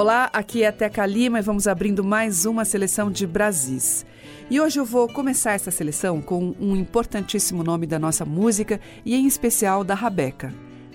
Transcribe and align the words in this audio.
Olá, 0.00 0.30
aqui 0.32 0.62
é 0.62 0.70
Teca 0.70 1.04
Lima 1.04 1.40
e 1.40 1.42
vamos 1.42 1.66
abrindo 1.66 2.04
mais 2.04 2.46
uma 2.46 2.64
seleção 2.64 3.10
de 3.10 3.26
Brasis. 3.26 4.06
E 4.48 4.60
hoje 4.60 4.78
eu 4.78 4.84
vou 4.84 5.08
começar 5.08 5.54
essa 5.54 5.72
seleção 5.72 6.20
com 6.20 6.54
um 6.60 6.76
importantíssimo 6.76 7.64
nome 7.64 7.84
da 7.84 7.98
nossa 7.98 8.24
música 8.24 8.80
e 9.04 9.16
em 9.16 9.26
especial 9.26 9.82
da 9.82 9.94
Rabeca. 9.94 10.54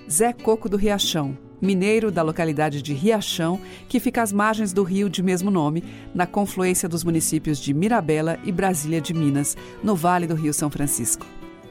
Zé 0.10 0.32
Coco 0.32 0.70
do 0.70 0.78
Riachão, 0.78 1.38
mineiro 1.62 2.10
da 2.10 2.22
localidade 2.22 2.82
de 2.82 2.94
Riachão, 2.94 3.60
que 3.90 4.00
fica 4.00 4.22
às 4.22 4.32
margens 4.32 4.72
do 4.72 4.84
rio 4.84 5.10
de 5.10 5.22
mesmo 5.22 5.52
nome, 5.52 5.84
na 6.16 6.26
confluência 6.26 6.88
dos 6.88 7.04
municípios 7.04 7.60
de 7.60 7.74
Mirabela 7.74 8.40
e 8.46 8.54
Brasília 8.54 9.02
de 9.02 9.14
Minas, 9.14 9.58
no 9.84 9.98
Vale 9.98 10.28
do 10.28 10.34
Rio 10.34 10.54
São 10.54 10.70
Francisco. 10.70 11.26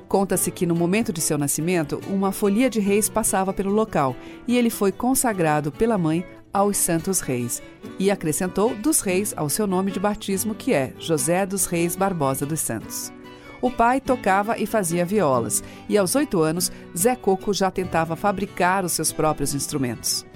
Conta-se 0.07 0.51
que 0.51 0.67
no 0.67 0.75
momento 0.75 1.11
de 1.11 1.23
seu 1.23 1.39
nascimento, 1.39 1.99
uma 2.11 2.31
folia 2.31 2.69
de 2.69 2.79
reis 2.79 3.09
passava 3.09 3.55
pelo 3.55 3.73
local 3.73 4.15
e 4.47 4.59
ele 4.59 4.69
foi 4.69 4.93
consagrado 4.93 5.73
pela 5.73 5.97
mãe 5.97 6.23
aos 6.53 6.77
Santos 6.77 7.21
Reis 7.21 7.63
e 7.99 8.11
acrescentou 8.11 8.75
dos 8.75 9.01
reis 9.01 9.33
ao 9.37 9.49
seu 9.49 9.67
nome 9.67 9.91
de 9.91 9.99
batismo, 9.99 10.55
que 10.55 10.73
é 10.73 10.93
José 10.99 11.47
dos 11.47 11.67
Reis 11.67 11.97
Barbosa 11.97 12.45
dos 12.45 12.61
Santos. 12.61 13.13
O 13.61 13.71
pai 13.71 14.01
tocava 14.01 14.59
e 14.59 14.67
fazia 14.67 15.05
violas, 15.05 15.63
e 15.89 15.97
aos 15.97 16.17
oito 16.17 16.41
anos, 16.41 16.73
Zé 16.99 17.15
Coco 17.15 17.55
já 17.55 17.71
tentava 17.71 18.17
fabricar 18.17 18.85
os 18.85 18.93
seus 18.93 19.13
próprios 19.13 19.55
instrumentos. 19.55 20.27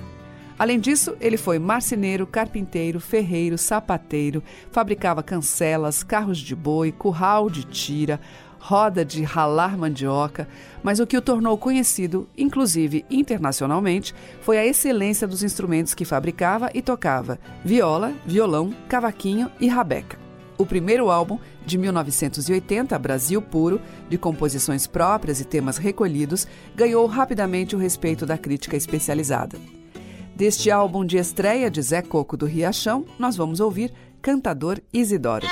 Além 0.58 0.80
disso, 0.80 1.14
ele 1.20 1.36
foi 1.36 1.58
marceneiro, 1.58 2.26
carpinteiro, 2.26 2.98
ferreiro, 2.98 3.58
sapateiro, 3.58 4.42
fabricava 4.70 5.22
cancelas, 5.22 6.02
carros 6.02 6.38
de 6.38 6.56
boi, 6.56 6.92
curral 6.92 7.50
de 7.50 7.64
tira, 7.64 8.18
roda 8.66 9.04
de 9.04 9.22
ralar 9.22 9.78
mandioca, 9.78 10.48
mas 10.82 10.98
o 10.98 11.06
que 11.06 11.16
o 11.16 11.22
tornou 11.22 11.56
conhecido, 11.56 12.28
inclusive 12.36 13.04
internacionalmente, 13.08 14.12
foi 14.40 14.58
a 14.58 14.66
excelência 14.66 15.24
dos 15.24 15.44
instrumentos 15.44 15.94
que 15.94 16.04
fabricava 16.04 16.68
e 16.74 16.82
tocava: 16.82 17.38
viola, 17.64 18.12
violão, 18.26 18.74
cavaquinho 18.88 19.48
e 19.60 19.68
rabeca. 19.68 20.18
O 20.58 20.66
primeiro 20.66 21.10
álbum, 21.10 21.38
de 21.64 21.78
1980, 21.78 22.98
Brasil 22.98 23.40
Puro, 23.40 23.80
de 24.08 24.18
composições 24.18 24.86
próprias 24.86 25.40
e 25.40 25.44
temas 25.44 25.76
recolhidos, 25.76 26.48
ganhou 26.74 27.06
rapidamente 27.06 27.76
o 27.76 27.78
respeito 27.78 28.26
da 28.26 28.36
crítica 28.36 28.76
especializada. 28.76 29.58
Deste 30.34 30.72
álbum 30.72 31.04
de 31.04 31.18
estreia 31.18 31.70
de 31.70 31.80
Zé 31.80 32.02
Coco 32.02 32.36
do 32.36 32.46
Riachão, 32.46 33.04
nós 33.16 33.36
vamos 33.36 33.60
ouvir 33.60 33.92
Cantador 34.20 34.80
Isidoro. 34.92 35.46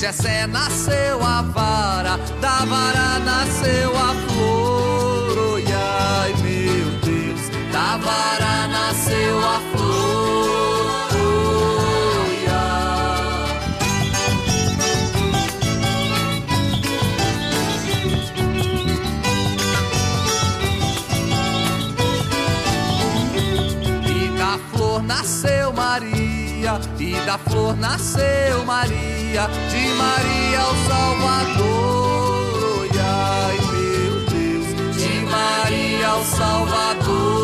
De 0.00 0.46
nasceu 0.48 1.22
a 1.22 1.42
vara, 1.42 2.18
da 2.40 2.64
vara 2.64 3.18
nasceu 3.20 3.90
a 3.96 4.14
flor. 4.26 5.38
Oh, 5.38 5.56
ai 5.56 6.34
meu 6.42 6.90
Deus, 7.00 7.48
da 7.72 7.96
vara 7.98 8.43
da 27.34 27.38
flor 27.38 27.76
nasceu 27.76 28.64
Maria, 28.64 29.48
de 29.68 29.88
Maria 29.94 30.62
o 30.62 30.76
Salvador. 30.88 32.88
Ai 32.96 33.58
meu 33.72 34.24
Deus, 34.26 34.68
de 34.96 35.20
Maria 35.24 36.14
o 36.14 36.24
Salvador. 36.24 37.34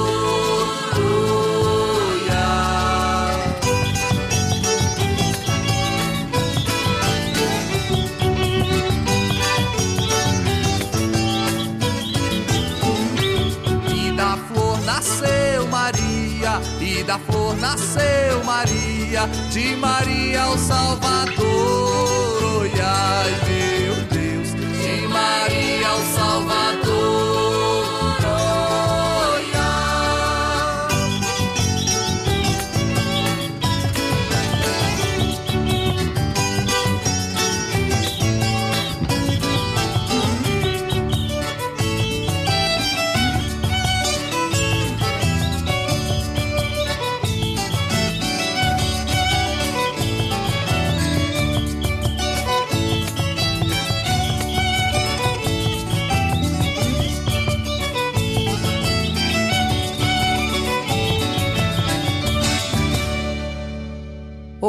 E 13.92 14.12
da 14.12 14.36
flor 14.36 14.80
nasceu 14.82 15.66
Maria, 15.66 16.60
e 16.80 17.02
da 17.02 17.18
flor 17.18 17.56
nasceu 17.56 18.44
Maria, 18.44 18.99
de 19.50 19.74
Maria 19.74 20.46
o 20.50 20.56
Salvador. 20.56 21.42
Oh, 21.42 22.62
ai 22.80 23.30
meu 23.48 23.89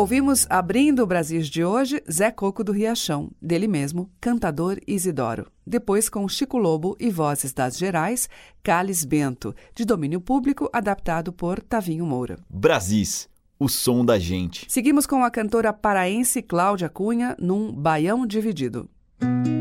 Ouvimos 0.01 0.47
Abrindo 0.49 1.03
o 1.03 1.05
Brasil 1.05 1.39
de 1.43 1.63
hoje, 1.63 2.01
Zé 2.11 2.31
Coco 2.31 2.63
do 2.63 2.71
Riachão, 2.71 3.29
dele 3.39 3.67
mesmo, 3.67 4.09
cantador 4.19 4.79
Isidoro. 4.87 5.45
Depois, 5.63 6.09
com 6.09 6.27
Chico 6.27 6.57
Lobo 6.57 6.97
e 6.99 7.11
Vozes 7.11 7.53
das 7.53 7.77
Gerais, 7.77 8.27
Cálice 8.63 9.05
Bento, 9.05 9.53
de 9.75 9.85
domínio 9.85 10.19
público, 10.19 10.67
adaptado 10.73 11.31
por 11.31 11.61
Tavinho 11.61 12.03
Moura. 12.03 12.39
Brasis, 12.49 13.29
o 13.59 13.69
som 13.69 14.03
da 14.03 14.17
gente. 14.17 14.65
Seguimos 14.67 15.05
com 15.05 15.23
a 15.23 15.29
cantora 15.29 15.71
paraense 15.71 16.41
Cláudia 16.41 16.89
Cunha, 16.89 17.37
num 17.39 17.71
Baião 17.71 18.25
Dividido. 18.25 18.89
Se 19.19 19.60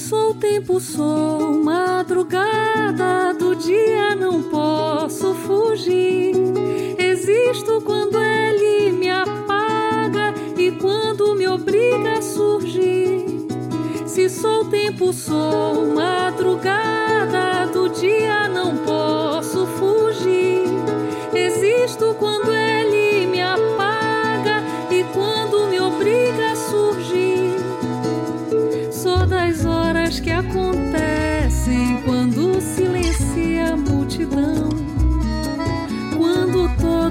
sou 0.00 0.34
tempo, 0.34 0.80
sou 0.80 1.62
madrugada, 1.62 3.34
do 3.38 3.54
dia 3.54 4.16
não 4.16 4.42
posso 4.42 5.34
fugir. 5.34 6.34
Existo 6.98 7.82
quando 7.82 8.18
ele 8.18 8.92
me 8.92 9.10
apaga 9.10 10.34
e 10.56 10.72
quando 10.72 11.34
me 11.34 11.46
obriga 11.46 12.18
a 12.18 12.22
surgir. 12.22 13.26
Se 14.06 14.28
sou 14.30 14.64
tempo, 14.64 15.12
sou 15.12 15.94
madrugada, 15.94 17.66
do 17.70 17.90
dia 17.90 18.48
não 18.48 18.78
posso 18.78 19.49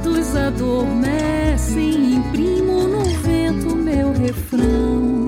todos 0.02 0.36
adormecem, 0.36 2.16
imprimo 2.16 2.88
no 2.88 3.04
vento 3.04 3.76
meu 3.76 4.14
refrão. 4.14 5.28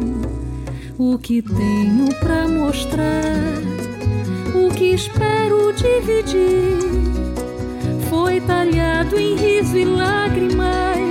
O 0.97 1.17
que 1.17 1.41
tenho 1.41 2.07
pra 2.19 2.47
mostrar, 2.47 3.23
o 4.55 4.73
que 4.73 4.93
espero 4.93 5.73
dividir, 5.73 6.77
foi 8.09 8.39
talhado 8.41 9.17
em 9.19 9.35
riso 9.35 9.77
e 9.77 9.85
lágrimas 9.85 11.09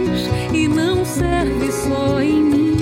e 0.54 0.68
não 0.68 1.04
serve 1.04 1.70
só 1.72 2.20
em 2.20 2.42
mim. 2.42 2.76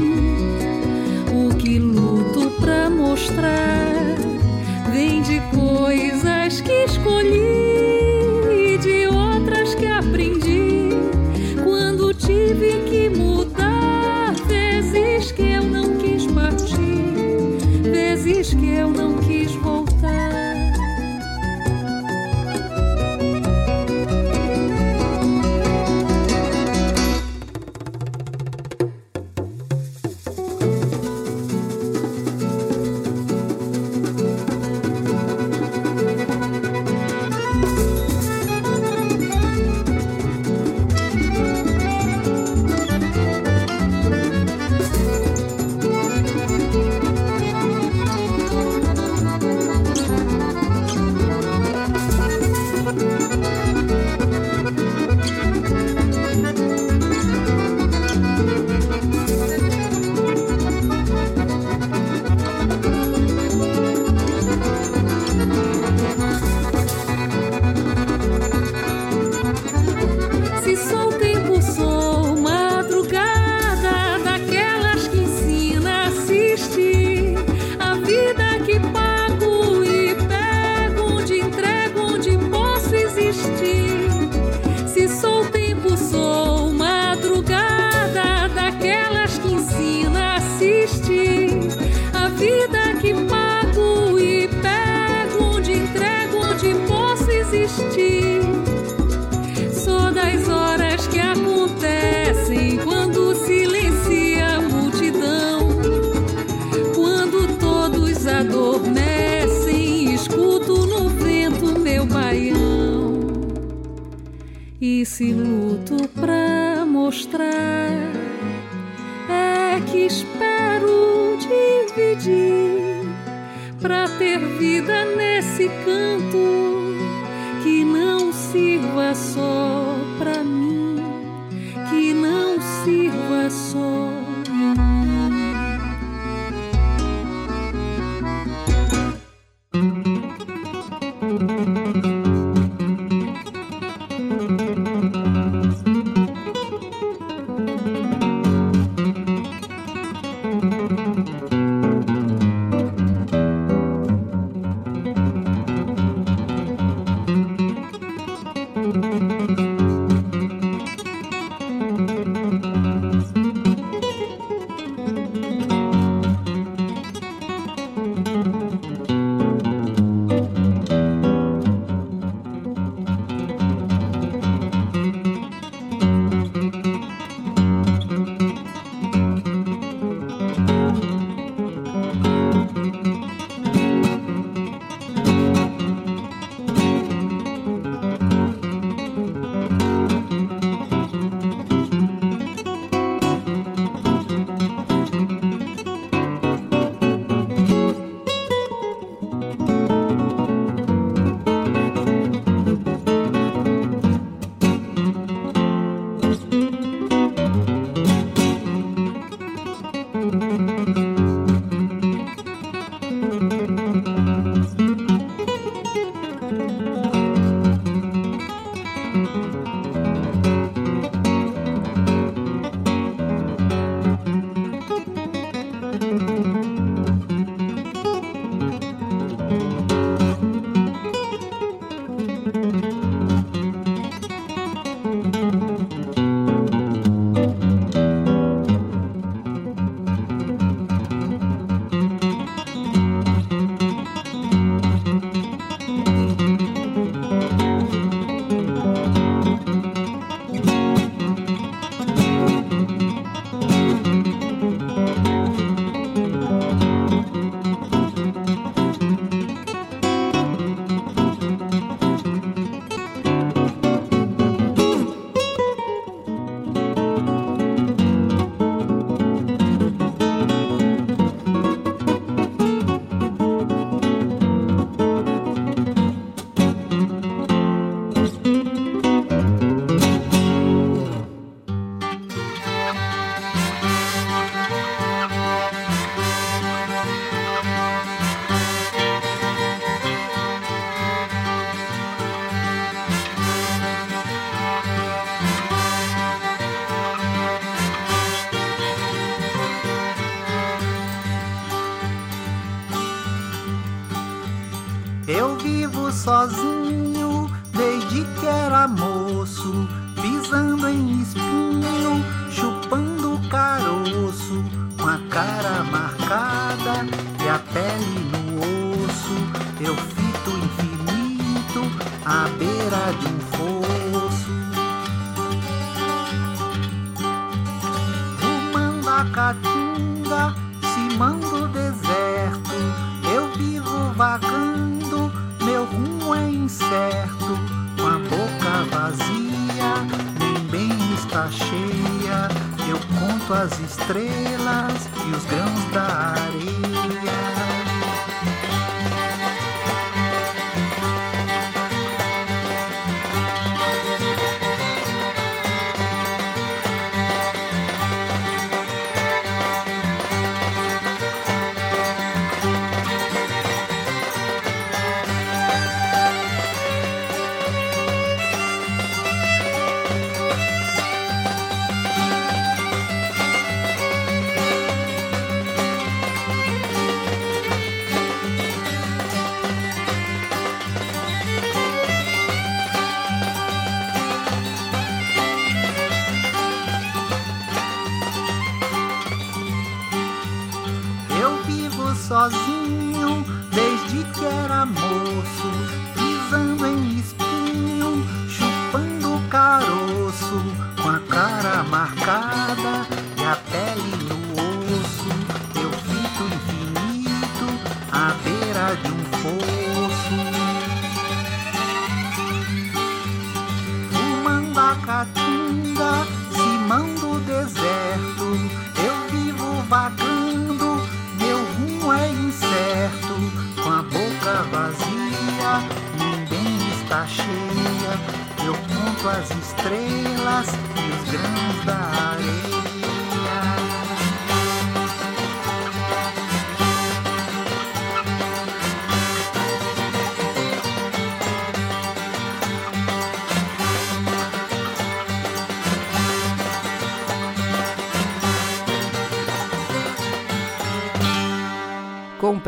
O 1.33 1.55
que 1.57 1.79
luto 1.79 2.51
pra 2.61 2.89
mostrar 2.91 4.17
vem 4.93 5.23
de 5.23 5.41
coisas 5.57 6.61
que 6.61 6.85
escolhi 6.85 7.68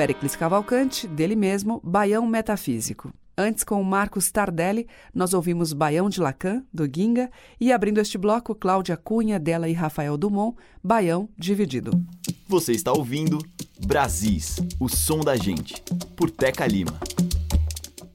Pericles 0.01 0.35
Cavalcante, 0.35 1.07
dele 1.07 1.37
mesmo, 1.37 1.79
Baião 1.85 2.27
Metafísico. 2.27 3.13
Antes, 3.37 3.63
com 3.63 3.83
Marcos 3.83 4.31
Tardelli, 4.31 4.89
nós 5.15 5.35
ouvimos 5.35 5.75
Baião 5.75 6.09
de 6.09 6.23
Lacan, 6.23 6.65
do 6.73 6.87
Ginga, 6.87 7.31
e 7.61 7.71
abrindo 7.71 8.01
este 8.01 8.17
bloco, 8.17 8.55
Cláudia 8.55 8.97
Cunha, 8.97 9.39
dela 9.39 9.69
e 9.69 9.75
Rafael 9.75 10.17
Dumont, 10.17 10.57
Baião 10.83 11.29
Dividido. 11.37 11.91
Você 12.49 12.73
está 12.73 12.91
ouvindo 12.95 13.37
Brasis, 13.87 14.57
o 14.81 14.89
som 14.89 15.21
da 15.21 15.37
gente, 15.37 15.83
por 16.17 16.31
Teca 16.31 16.67
Lima. 16.67 16.99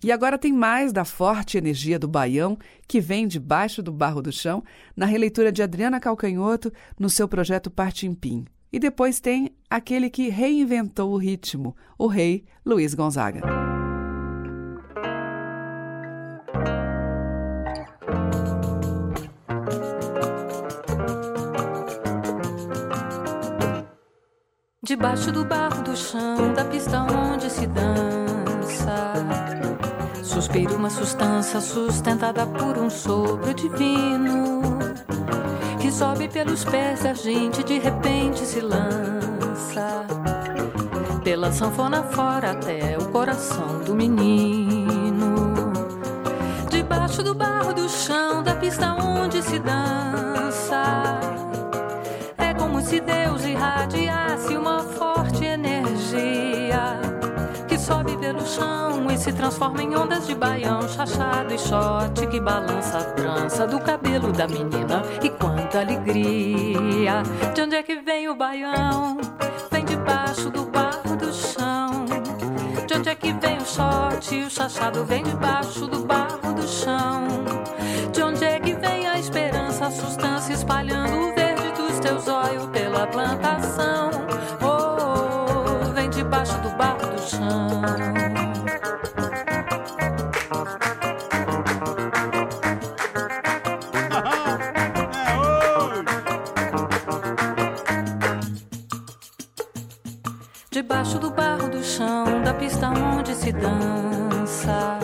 E 0.04 0.12
agora 0.12 0.40
tem 0.40 0.52
mais 0.52 0.92
da 0.92 1.06
forte 1.06 1.56
energia 1.56 2.00
do 2.00 2.08
baião 2.08 2.58
que 2.88 3.00
vem 3.00 3.28
debaixo 3.28 3.84
do 3.84 3.92
barro 3.92 4.24
do 4.24 4.32
chão, 4.32 4.64
na 4.98 5.06
releitura 5.06 5.52
de 5.52 5.62
Adriana 5.62 6.00
Calcanhoto 6.00 6.74
no 7.00 7.12
seu 7.12 7.28
projeto 7.28 7.70
Partimpim. 7.70 8.44
E 8.76 8.80
depois 8.80 9.22
tem 9.22 9.56
aquele 9.70 10.10
que 10.10 10.28
reinventou 10.28 11.14
o 11.14 11.18
ritmo, 11.18 11.74
o 11.98 12.08
rei 12.08 12.44
Luiz 12.66 12.94
Gonzaga. 12.94 13.40
Debaixo 24.84 25.32
do 25.32 25.46
barro 25.46 25.82
do 25.82 25.96
chão, 25.96 26.54
da 26.54 26.66
pista 26.66 27.02
onde 27.04 27.50
se 27.50 27.66
dança. 27.68 29.14
Suspira 30.22 30.76
uma 30.76 30.90
substância 30.90 31.62
sustentada 31.62 32.46
por 32.46 32.78
um 32.78 32.90
sopro 32.90 33.54
divino 33.54 34.65
sobe 35.96 36.28
pelos 36.28 36.66
pés 36.66 37.04
da 37.04 37.14
gente 37.14 37.64
de 37.64 37.80
repente 37.80 38.46
se 38.46 38.60
lança. 38.60 40.06
Pela 41.24 41.54
sanfona 41.54 42.04
fora 42.04 42.52
até 42.52 42.98
o 42.98 43.06
coração 43.12 43.80
do 43.80 43.96
menino. 43.96 45.54
Debaixo 46.70 47.24
do 47.24 47.34
barro 47.34 47.74
do 47.74 47.88
chão 47.88 48.44
da 48.44 48.56
pista 48.56 48.94
onde 48.94 49.42
se 49.42 49.58
dança. 49.58 50.84
É 52.38 52.54
como 52.54 52.82
se 52.82 53.00
Deus 53.00 53.46
irradiasse 53.46 54.58
uma 54.58 54.84
forte 54.84 55.46
energia 55.46 56.45
pelo 58.26 58.44
chão 58.44 59.12
e 59.12 59.18
se 59.20 59.32
transforma 59.32 59.84
em 59.84 59.96
ondas 59.96 60.26
de 60.26 60.34
baião, 60.34 60.82
chachado 60.90 61.54
e 61.54 61.60
shot 61.60 62.26
que 62.32 62.40
balança 62.40 62.98
a 62.98 63.04
trança 63.04 63.68
do 63.68 63.80
cabelo 63.80 64.32
da 64.32 64.48
menina. 64.48 65.04
E 65.22 65.30
quanta 65.30 65.82
alegria! 65.82 67.22
De 67.54 67.62
onde 67.62 67.76
é 67.76 67.84
que 67.84 67.98
vem 67.98 68.28
o 68.28 68.36
baião? 68.36 69.20
Vem 69.72 69.86
debaixo 69.86 70.50
do 70.50 70.66
barro 70.66 71.16
do 71.16 71.32
chão. 71.32 72.06
De 72.88 72.96
onde 72.96 73.10
é 73.10 73.16
que 73.16 73.32
vem 73.32 73.58
o 73.60 73.66
shot 73.66 74.36
e 74.36 74.44
o 74.44 74.50
chachado? 74.50 75.06
Vem 75.06 75.24
debaixo 75.24 75.86
do 75.86 76.00
barro 76.00 76.54
do 76.56 76.68
chão. 76.68 77.28
De 78.12 78.24
onde 78.24 78.44
é 78.44 78.60
que 78.60 78.74
vem 78.74 79.08
a 79.08 79.20
esperança, 79.20 79.86
a 79.86 79.92
substância 79.92 80.54
espalhando 80.54 81.30
o 81.30 81.36
verde 81.36 81.72
dos 81.74 82.00
teus 82.00 82.28
olhos 82.28 82.66
pela 82.72 83.06
plantação? 83.06 84.10
Oh, 84.64 85.94
vem 85.94 86.10
debaixo 86.10 86.58
do. 86.58 86.75
Debaixo 100.76 101.18
do 101.20 101.32
barro 101.32 101.70
do 101.70 101.82
chão, 101.82 102.42
da 102.44 102.54
pista 102.54 102.90
onde 102.90 103.34
se 103.34 103.52
dança. 103.54 105.00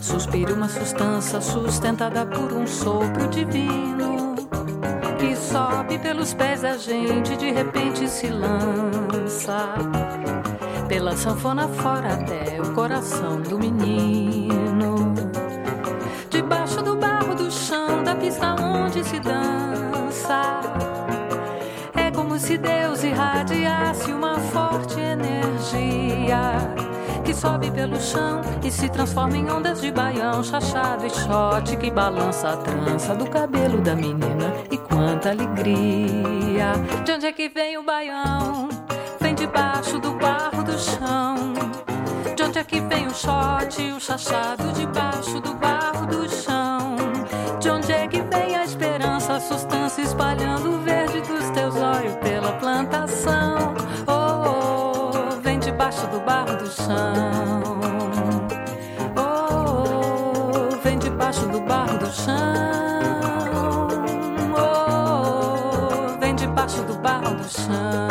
Suspira 0.00 0.54
uma 0.54 0.68
substância 0.68 1.40
sustentada 1.40 2.24
por 2.24 2.52
um 2.52 2.64
sopro 2.66 3.26
divino 3.28 4.36
que 5.18 5.34
sobe 5.34 5.98
pelos 5.98 6.32
pés 6.34 6.62
da 6.62 6.76
gente, 6.76 7.36
de 7.36 7.50
repente 7.50 8.08
se 8.08 8.28
lança 8.28 9.74
pela 10.90 11.16
sanfona 11.16 11.68
fora 11.68 12.14
até 12.14 12.60
o 12.60 12.74
coração 12.74 13.40
do 13.40 13.56
menino. 13.56 15.14
Debaixo 16.28 16.82
do 16.82 16.96
barro 16.96 17.32
do 17.36 17.48
chão, 17.48 18.02
da 18.02 18.16
pista 18.16 18.56
onde 18.60 19.04
se 19.04 19.20
dança. 19.20 20.60
É 21.94 22.10
como 22.10 22.36
se 22.40 22.58
Deus 22.58 23.04
irradiasse 23.04 24.12
uma 24.12 24.36
forte 24.40 24.98
energia 24.98 26.58
que 27.24 27.32
sobe 27.32 27.70
pelo 27.70 28.00
chão 28.00 28.40
e 28.64 28.68
se 28.68 28.88
transforma 28.88 29.36
em 29.36 29.48
ondas 29.48 29.80
de 29.80 29.92
baião, 29.92 30.42
chachado 30.42 31.06
e 31.06 31.10
shot 31.10 31.76
que 31.76 31.88
balança 31.88 32.48
a 32.48 32.56
trança 32.56 33.14
do 33.14 33.30
cabelo 33.30 33.80
da 33.80 33.94
menina. 33.94 34.52
E 34.68 34.76
quanta 34.76 35.30
alegria! 35.30 36.72
De 37.04 37.12
onde 37.12 37.26
é 37.26 37.32
que 37.32 37.48
vem 37.48 37.78
o 37.78 37.84
baião? 37.84 38.79
Debaixo 39.50 39.98
do 39.98 40.12
barro 40.12 40.62
do 40.62 40.78
chão. 40.78 41.52
De 42.36 42.42
onde 42.44 42.58
é 42.60 42.62
que 42.62 42.80
vem 42.82 43.08
o 43.08 43.10
shot 43.12 43.82
o 43.82 43.98
chachado 43.98 44.72
debaixo 44.72 45.40
do 45.40 45.54
barro 45.54 46.06
do 46.06 46.28
chão? 46.28 46.94
De 47.58 47.68
onde 47.68 47.90
é 47.90 48.06
que 48.06 48.20
vem 48.20 48.54
a 48.54 48.64
esperança, 48.64 49.34
a 49.34 49.40
substância 49.40 50.02
espalhando 50.02 50.76
o 50.76 50.78
verde 50.82 51.20
dos 51.22 51.50
teus 51.50 51.74
olhos 51.74 52.14
pela 52.18 52.52
plantação? 52.60 53.74
Oh, 54.06 55.10
oh, 55.16 55.40
vem 55.40 55.58
debaixo 55.58 56.06
do 56.06 56.20
barro 56.20 56.56
do 56.56 56.70
chão. 56.70 57.80
Oh, 59.16 60.70
oh, 60.70 60.76
vem 60.76 60.96
debaixo 60.96 61.44
do 61.46 61.60
barro 61.62 61.98
do 61.98 62.12
chão. 62.12 62.36
Oh, 64.56 66.20
vem 66.20 66.36
debaixo 66.36 66.82
do 66.84 66.94
barro 66.98 67.34
do 67.34 67.48
chão. 67.48 68.09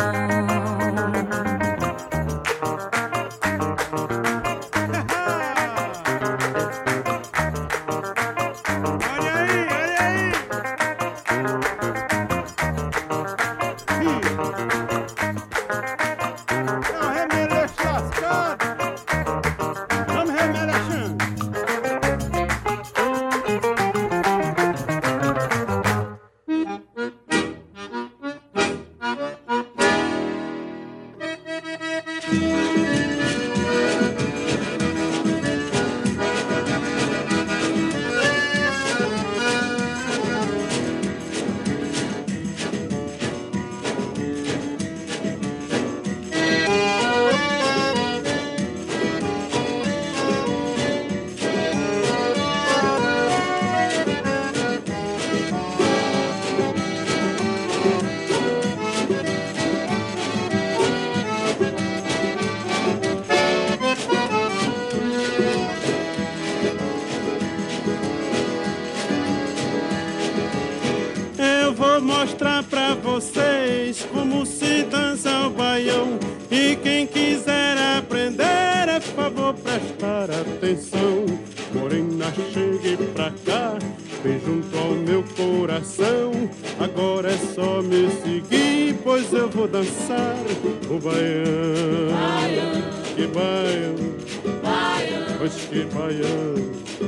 Que 96.10 96.22
baião, 96.22 96.54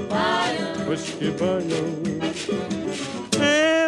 baião. 0.08 0.86
pois 0.86 1.00
que 1.02 1.30
baião. 1.30 2.02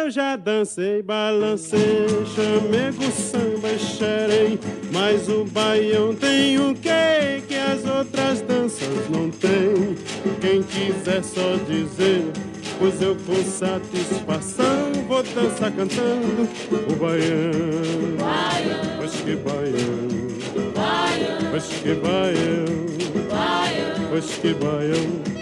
Eu 0.03 0.11
já 0.11 0.35
dancei, 0.35 1.01
balancei, 1.01 2.07
chamego, 2.35 3.03
samba 3.11 3.69
e 3.71 3.79
xerém 3.79 4.59
Mas 4.91 5.27
o 5.29 5.45
baião 5.45 6.13
tem 6.13 6.59
o 6.59 6.75
quê 6.75 7.41
que 7.47 7.55
as 7.55 7.83
outras 7.85 8.41
danças 8.41 9.09
não 9.09 9.31
têm? 9.31 9.95
Quem 10.41 10.61
quiser 10.61 11.23
só 11.23 11.55
dizer, 11.67 12.23
pois 12.77 13.01
eu 13.01 13.15
com 13.15 13.43
satisfação 13.43 14.91
Vou 15.07 15.23
dançar 15.23 15.71
cantando 15.71 16.47
o 16.71 16.95
baião. 16.97 18.17
Baião, 18.19 18.97
Pois 18.97 19.11
que 19.15 19.35
baião, 19.37 20.73
baião, 20.75 21.51
pois 21.51 21.65
que 21.67 21.93
baião, 21.95 22.24
baião. 24.53 25.05
pois 25.23 25.34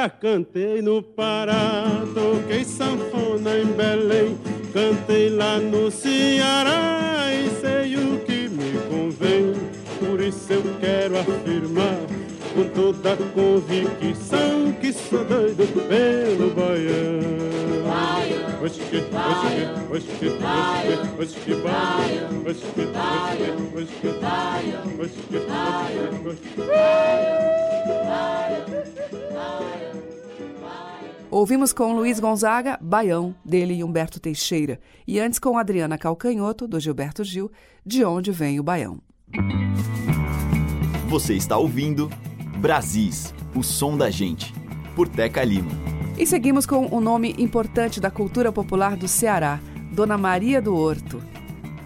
já 0.00 0.08
cantei 0.08 0.80
no 0.80 1.02
Pará, 1.02 1.84
toquei 2.14 2.64
sanfona 2.64 3.58
em 3.58 3.66
Belém, 3.66 4.38
cantei 4.72 5.28
lá 5.28 5.58
no 5.58 5.90
Ceará 5.90 7.28
e 7.30 7.50
sei 7.60 7.96
o 7.96 8.18
que 8.20 8.48
me 8.48 8.78
convém. 8.88 9.52
Por 9.98 10.18
isso 10.22 10.54
eu 10.54 10.62
quero 10.80 11.18
afirmar 11.18 11.98
com 12.54 12.64
toda 12.70 13.14
convicção 13.34 14.72
que 14.80 14.90
sou 14.90 15.22
doido 15.22 15.66
pelo 15.86 16.48
baião. 16.54 17.20
Pois 18.58 18.72
que, 18.72 19.02
pois 19.02 19.40
que, 19.52 19.66
pois 19.86 20.04
que, 20.04 20.30
pois 21.14 21.32
que, 21.34 21.34
pois 21.34 21.34
que 21.34 21.54
baião, 21.56 22.42
pois 22.42 22.56
que, 22.56 24.08
pois 24.96 25.10
que, 25.10 26.70
Ouvimos 31.30 31.72
com 31.72 31.94
Luiz 31.94 32.18
Gonzaga, 32.18 32.76
Baião, 32.82 33.36
dele 33.44 33.74
e 33.74 33.84
Humberto 33.84 34.18
Teixeira. 34.18 34.80
E 35.06 35.20
antes 35.20 35.38
com 35.38 35.56
Adriana 35.56 35.96
Calcanhoto, 35.96 36.66
do 36.66 36.80
Gilberto 36.80 37.22
Gil, 37.22 37.52
De 37.86 38.04
Onde 38.04 38.32
Vem 38.32 38.58
o 38.58 38.64
Baião. 38.64 38.98
Você 41.08 41.34
está 41.34 41.56
ouvindo 41.56 42.10
Brasis, 42.58 43.32
o 43.54 43.62
som 43.62 43.96
da 43.96 44.10
gente, 44.10 44.52
por 44.96 45.06
Teca 45.06 45.44
Lima. 45.44 45.70
E 46.18 46.26
seguimos 46.26 46.66
com 46.66 46.88
um 46.92 47.00
nome 47.00 47.36
importante 47.38 48.00
da 48.00 48.10
cultura 48.10 48.50
popular 48.50 48.96
do 48.96 49.06
Ceará, 49.06 49.60
Dona 49.92 50.18
Maria 50.18 50.60
do 50.60 50.74
Horto. 50.74 51.22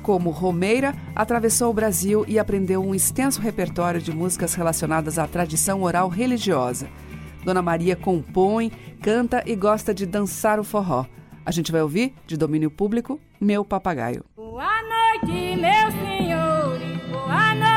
Como 0.02 0.30
romeira, 0.30 0.94
atravessou 1.14 1.68
o 1.68 1.74
Brasil 1.74 2.24
e 2.26 2.38
aprendeu 2.38 2.82
um 2.82 2.94
extenso 2.94 3.42
repertório 3.42 4.00
de 4.00 4.10
músicas 4.10 4.54
relacionadas 4.54 5.18
à 5.18 5.28
tradição 5.28 5.82
oral 5.82 6.08
religiosa. 6.08 6.88
Dona 7.44 7.60
Maria 7.60 7.94
compõe, 7.94 8.72
canta 9.04 9.42
e 9.44 9.54
gosta 9.54 9.92
de 9.92 10.06
dançar 10.06 10.58
o 10.58 10.64
forró. 10.64 11.04
A 11.44 11.50
gente 11.50 11.70
vai 11.70 11.82
ouvir, 11.82 12.14
de 12.26 12.38
domínio 12.38 12.70
público, 12.70 13.20
Meu 13.38 13.62
Papagaio. 13.62 14.24
Boa 14.34 14.80
noite, 14.82 15.56
meus 15.56 15.92
senhores. 15.92 17.02
Boa 17.12 17.54
noite, 17.54 17.73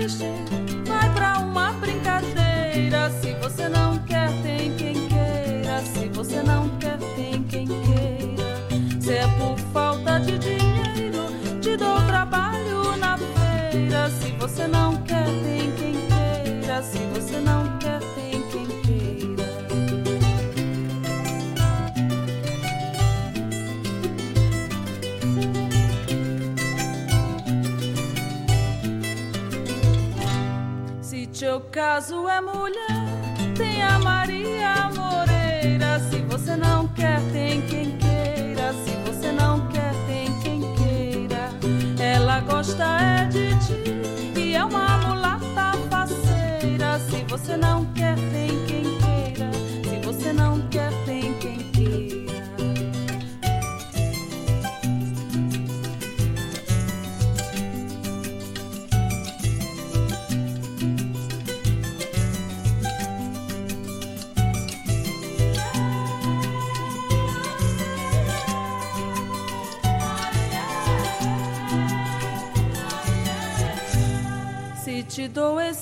wishing 0.00 0.39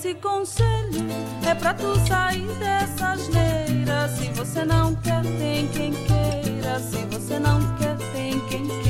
esse 0.09 0.15
conselho, 0.15 1.07
é 1.47 1.55
pra 1.55 1.75
tu 1.75 1.95
sair 2.07 2.47
dessa 2.59 3.09
asneira. 3.09 4.09
Se 4.09 4.29
você 4.31 4.65
não 4.65 4.95
quer, 4.97 5.23
tem 5.23 5.69
quem 5.69 5.93
queira. 5.93 6.81
Se 6.81 7.05
você 7.11 7.39
não 7.39 7.61
quer, 7.77 7.97
tem 8.13 8.41
quem 8.49 8.67
queira. 8.67 8.88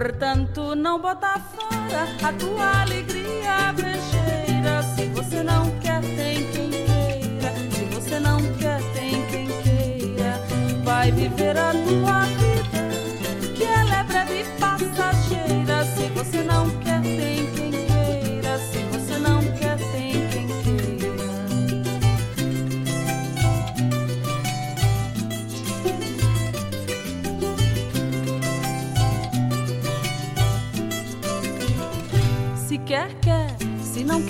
Portanto, 0.00 0.74
não 0.74 0.98
bota 0.98 1.38
fora 1.54 2.08
a 2.26 2.32
tua 2.32 2.80
alegria 2.80 3.70
brejeira. 3.74 4.82
Se 4.96 5.04
você 5.08 5.42
não 5.42 5.78
quer, 5.78 6.00
tem 6.00 6.50
quem 6.52 6.70
queira. 6.70 7.52
Se 7.70 7.84
você 7.84 8.18
não 8.18 8.38
quer, 8.54 8.80
tem 8.94 9.26
quem 9.26 9.46
queira. 9.62 10.40
Vai 10.82 11.12
viver 11.12 11.54
a 11.58 11.72
tua 11.72 12.39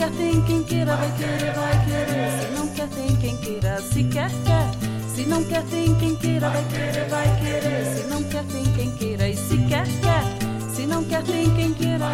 quer, 0.01 0.11
tem 0.13 0.41
quem 0.43 0.63
queira. 0.63 0.97
Vai 0.97 1.13
querer, 1.19 1.53
vai 1.53 1.85
querer. 1.85 2.41
Se 2.41 2.59
não 2.59 2.69
quer, 2.69 2.89
tem 2.89 3.17
quem 3.17 3.37
queira. 3.37 3.83
Se 3.83 4.05
quer, 4.05 4.31
quer. 4.31 4.71
Se 5.15 5.23
não 5.27 5.45
quer, 5.45 5.63
tem 5.65 5.95
quem 5.97 6.17
queira. 6.17 6.49
Vai 6.49 6.65
querer, 6.65 7.09
vai 7.09 7.41
querer. 7.41 7.85
Se 7.95 8.03
não 8.09 8.23
quer, 8.25 8.45
tem 8.45 8.65
quem 8.75 8.91
queira. 8.93 9.29
E 9.29 9.37
se 9.37 9.59
quer, 9.69 9.87
quer. 10.01 10.71
Se 10.75 10.87
não 10.87 11.05
quer, 11.05 11.23
tem 11.23 11.55
quem 11.55 11.75
queira. 11.75 12.07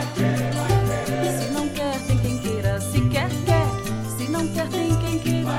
Se 1.38 1.53
não 1.53 1.68
quer, 1.68 2.01
tem 2.07 2.18
quem 2.18 2.38
queira. 2.38 2.81
Se 2.81 3.01
quer, 3.03 3.29
quer. 3.46 3.66
Se 4.18 4.31
não 4.31 4.49
quer, 4.49 4.68
tem 4.68 4.96
quem 4.96 5.18
queira. 5.20 5.51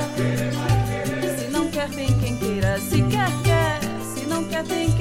Se 1.37 1.47
não 1.47 1.67
quer, 1.71 1.89
tem 1.89 2.19
quem 2.19 2.37
queira. 2.37 2.79
Se 2.81 3.01
quer, 3.03 3.31
quer. 3.43 3.79
Se 4.03 4.25
não 4.25 4.43
quer, 4.43 4.63
tem 4.65 4.91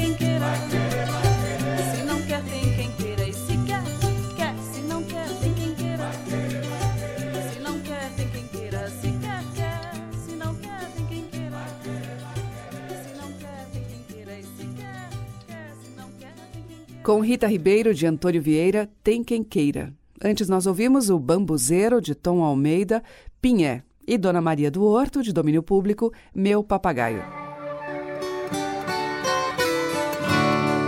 Com 17.06 17.20
Rita 17.20 17.46
Ribeiro, 17.46 17.94
de 17.94 18.04
Antônio 18.04 18.42
Vieira, 18.42 18.90
Tem 19.04 19.22
Quem 19.22 19.44
Queira. 19.44 19.94
Antes 20.20 20.48
nós 20.48 20.66
ouvimos 20.66 21.08
o 21.08 21.20
Bambuzeiro, 21.20 22.00
de 22.00 22.16
Tom 22.16 22.42
Almeida, 22.42 23.00
Pinhé. 23.40 23.84
E 24.04 24.18
Dona 24.18 24.40
Maria 24.40 24.72
do 24.72 24.82
Horto, 24.82 25.22
de 25.22 25.32
domínio 25.32 25.62
público, 25.62 26.12
Meu 26.34 26.64
Papagaio. 26.64 27.22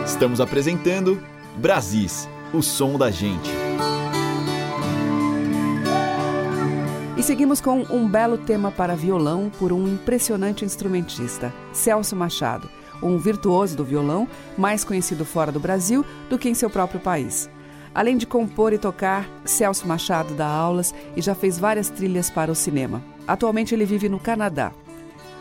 Estamos 0.05 0.41
apresentando 0.41 1.23
Brasis, 1.57 2.29
o 2.53 2.63
som 2.63 2.99
da 2.99 3.13
gente. 3.13 3.51
E 7.17 7.23
seguimos 7.23 7.61
com 7.61 7.83
um 7.83 8.09
belo 8.09 8.39
tema 8.39 8.73
para 8.73 8.97
violão 8.97 9.53
por 9.57 9.73
um 9.73 9.87
impressionante 9.87 10.65
instrumentista, 10.65 11.55
Celso 11.73 12.17
Machado, 12.17 12.69
um 13.03 13.19
virtuoso 13.19 13.77
do 13.77 13.85
violão, 13.85 14.29
mais 14.57 14.85
conhecido 14.85 15.25
fora 15.25 15.53
do 15.53 15.61
Brasil 15.61 16.05
do 16.29 16.39
que 16.39 16.49
em 16.49 16.55
seu 16.55 16.71
próprio 16.71 17.01
país. 17.01 17.49
Além 17.95 18.17
de 18.17 18.27
compor 18.27 18.73
e 18.73 18.79
tocar, 18.79 19.29
Celso 19.45 19.87
Machado 19.87 20.35
dá 20.35 20.47
aulas 20.47 20.95
e 21.17 21.23
já 21.23 21.35
fez 21.35 21.59
várias 21.59 21.89
trilhas 21.89 22.31
para 22.31 22.53
o 22.53 22.55
cinema. 22.55 23.03
Atualmente 23.27 23.75
ele 23.75 23.85
vive 23.85 24.09
no 24.09 24.21
Canadá. 24.21 24.73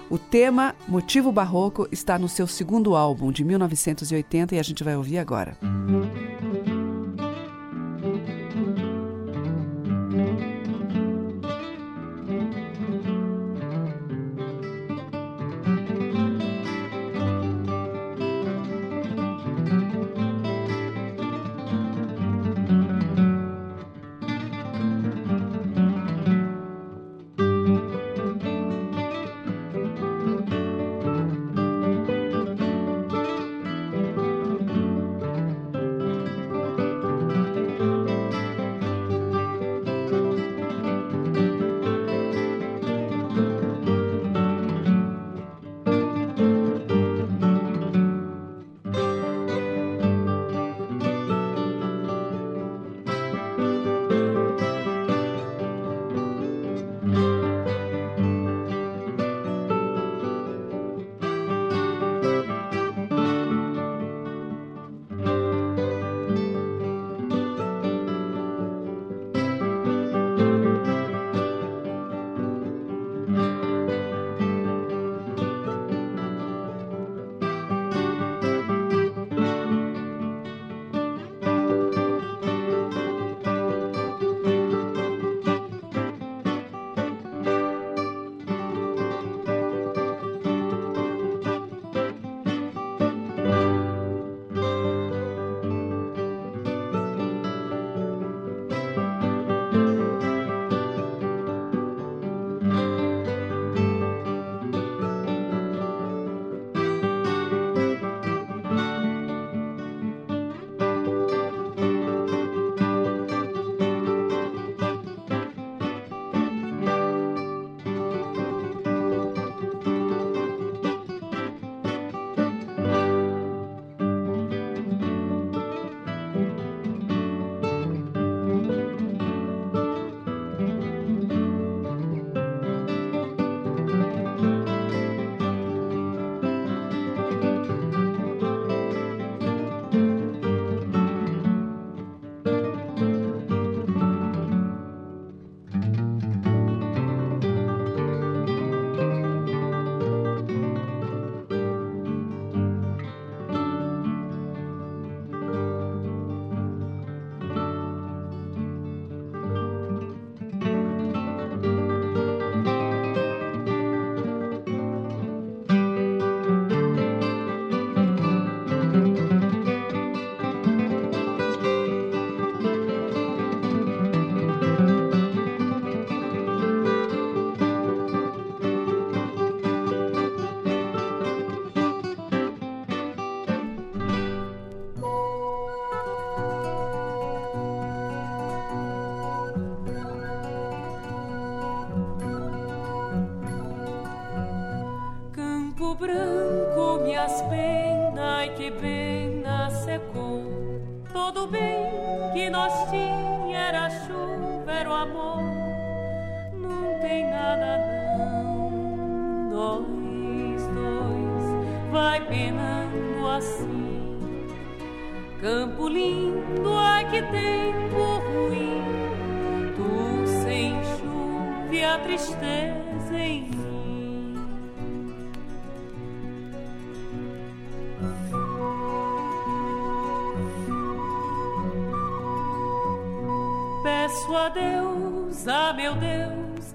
O 0.09 0.17
tema 0.17 0.73
Motivo 0.87 1.31
Barroco 1.31 1.87
está 1.91 2.17
no 2.17 2.29
seu 2.29 2.47
segundo 2.47 2.95
álbum, 2.95 3.31
de 3.31 3.43
1980, 3.43 4.55
e 4.55 4.59
a 4.59 4.63
gente 4.63 4.83
vai 4.83 4.95
ouvir 4.95 5.17
agora. 5.17 5.57
Thank 5.59 6.86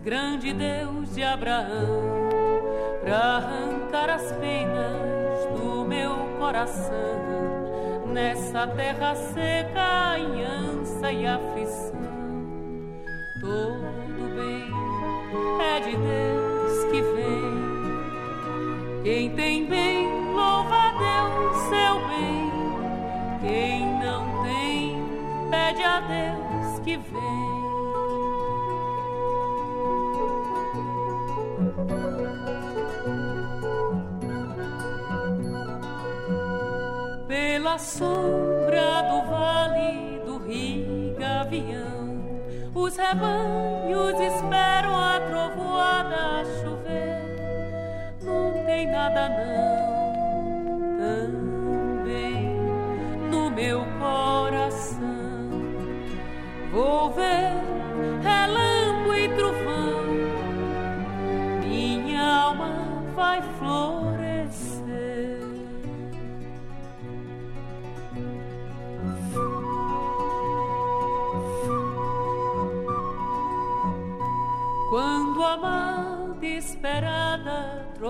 grande 0.03 0.53
Deus 0.53 1.15
de 1.15 1.23
Abraão, 1.23 2.29
para 3.03 3.37
arrancar 3.37 4.11
as 4.11 4.33
penas 4.33 5.47
do 5.57 5.85
meu 5.85 6.11
coração, 6.39 8.09
nessa 8.13 8.67
terra 8.67 9.15
seca, 9.15 10.17
anhança 10.17 11.13
e 11.13 11.25
aflição. 11.25 12.03
Todo 13.41 14.35
bem 14.35 14.73
é 15.61 15.81
de 15.81 15.97
Deus 15.97 16.85
que 16.91 17.01
vem. 17.01 17.63
Quem 19.05 19.31
tem 19.37 19.67
bem, 19.67 20.33
louva 20.35 20.75
a 20.75 20.91
Deus 20.99 21.57
seu 21.65 22.09
bem. 22.09 22.51
Quem 23.41 23.87
não 24.01 24.43
tem, 24.43 25.05
pede 25.51 25.83
a 25.83 26.01
Deus 26.01 26.79
que 26.81 26.97
vem. 26.97 27.62
a 37.73 37.79
sombra 37.79 39.03
do 39.09 39.31
vale 39.31 40.20
do 40.27 40.37
rio 40.37 41.16
Gavião, 41.18 42.20
os 42.75 42.97
rebanhos 42.99 44.20
esperam 44.20 44.95
a 44.95 45.18
trovoada 45.20 46.45
chover. 46.61 48.18
Não 48.23 48.66
tem 48.66 48.87
nada 48.89 49.31
não. 49.31 49.72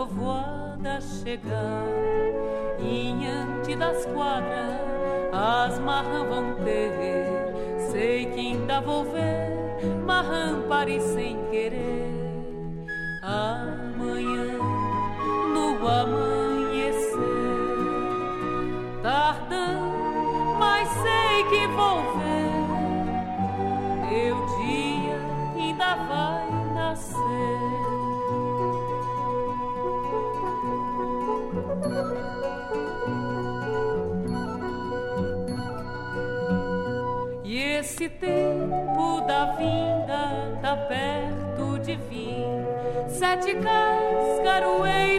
trovoada 0.02 1.00
chegar 1.00 1.86
e 2.80 3.24
ante 3.24 3.76
das 3.76 4.04
quadras 4.06 4.80
as 5.32 5.78
marrãs 5.78 6.28
vão 6.28 6.54
ter 6.64 6.90
sei 7.92 8.26
que 8.26 8.40
ainda 8.40 8.80
vou 8.80 9.04
ver 9.04 9.52
marrã 10.04 10.60
parecendo. 10.68 11.41
vinda 39.46 40.58
tá 40.60 40.76
perto 40.76 41.78
de 41.80 41.96
vir. 41.96 42.46
Sete 43.08 43.54
cascaroeiros. 43.54 45.11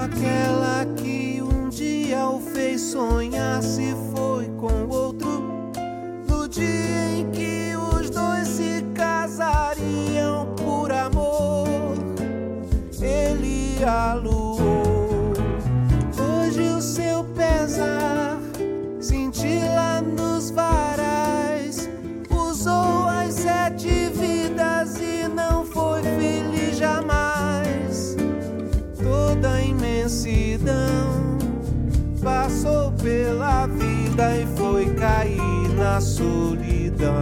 aquela 0.00 0.86
que 0.96 1.42
um 1.42 1.68
dia 1.68 2.26
o 2.26 2.40
fez 2.40 2.80
sonhar 2.80 3.62
se 3.62 3.94
for. 4.10 4.29
Vida 34.20 34.36
e 34.36 34.46
foi 34.56 34.94
cair 34.94 35.68
na 35.76 36.00
solidão. 36.00 37.14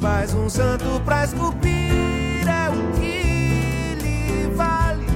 Mais 0.00 0.34
um 0.34 0.48
santo 0.48 1.00
pra 1.04 1.24
esculpir 1.24 2.48
é 2.48 2.68
o 2.68 2.92
que 2.98 3.94
lhe 4.02 4.50
vale, 4.54 5.06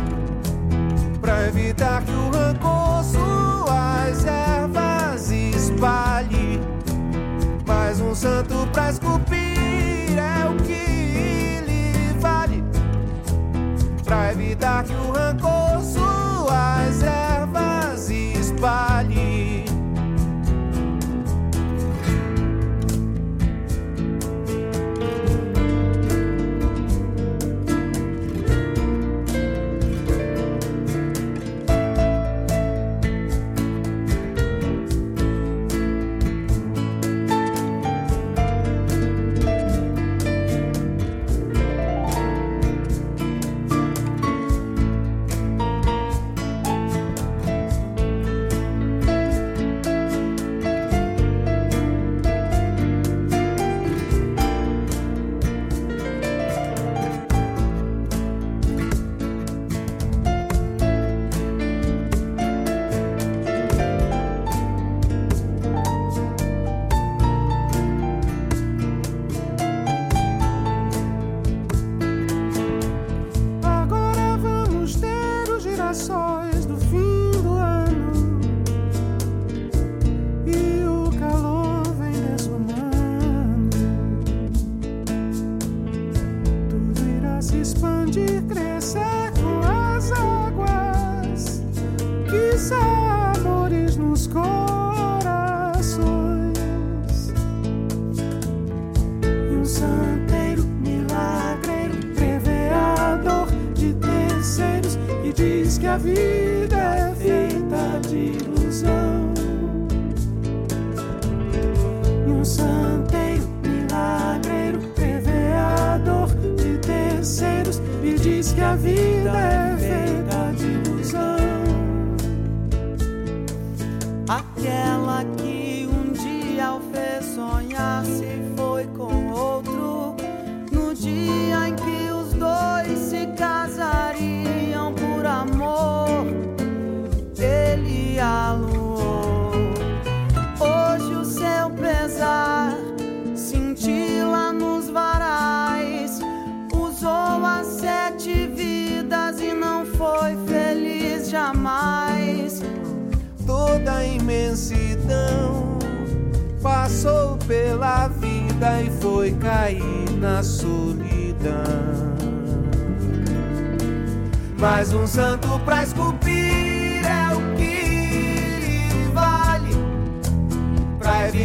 pra 1.20 1.48
evitar 1.48 2.02
que 2.04 2.12
o 2.12 2.30
rancor 2.30 3.02
suas 3.04 4.24
ervas 4.24 5.30
espalhe. 5.30 6.60
Mais 7.66 8.00
um 8.00 8.14
santo 8.14 8.68
pra 8.72 8.90
esculpir 8.90 10.16
é 10.16 10.48
o 10.48 10.54
que 10.62 11.60
lhe 11.66 12.18
vale, 12.20 12.62
pra 14.04 14.32
evitar 14.32 14.84
que 14.84 14.92
o 14.92 15.10
rancor 15.10 15.65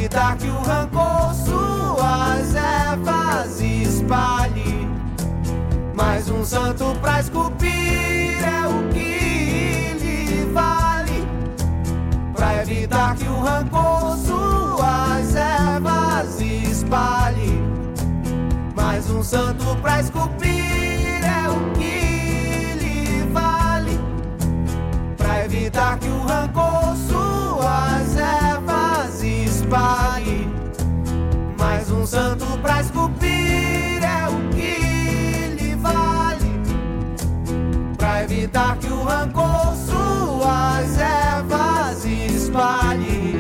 evitar 0.02 0.36
que 0.36 0.48
o 0.48 0.60
rancor 0.64 1.32
suas 1.36 2.56
ervas 2.56 3.62
espalhe. 3.62 4.90
Mais 5.94 6.28
um 6.28 6.44
santo 6.44 6.96
pra 7.00 7.20
esculpir 7.20 7.70
é 7.72 8.68
o 8.68 8.90
que 8.92 9.94
lhe 10.00 10.52
vale 10.52 11.28
pra 12.36 12.64
evitar 12.64 13.16
que 13.16 13.28
o 13.28 13.40
rancor 13.42 14.18
suas 14.18 15.36
ervas 15.36 16.42
espalhe. 16.42 17.62
Mais 18.76 19.08
um 19.12 19.22
santo 19.22 19.78
pra 19.84 20.00
esculpir 20.00 21.22
é 21.24 21.48
o 21.48 21.72
que 21.78 22.74
lhe 22.82 23.22
vale, 23.32 24.00
pra 25.16 25.46
evitar 25.46 26.00
que 26.00 26.08
o 26.08 26.21
santo 32.12 32.46
pra 32.62 32.82
esculpir 32.82 34.04
é 34.04 34.28
o 34.28 34.50
que 34.50 35.56
lhe 35.56 35.76
vale, 35.76 36.52
pra 37.98 38.24
evitar 38.24 38.78
que 38.80 38.88
o 38.88 39.04
rancor 39.04 39.74
suas 39.78 40.98
ervas 40.98 42.04
espalhe. 42.04 43.32